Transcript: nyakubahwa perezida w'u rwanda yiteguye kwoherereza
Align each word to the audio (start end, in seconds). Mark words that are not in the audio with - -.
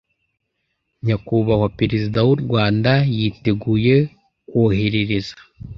nyakubahwa 1.05 1.67
perezida 1.79 2.19
w'u 2.27 2.37
rwanda 2.43 2.91
yiteguye 3.17 3.95
kwoherereza 4.47 5.35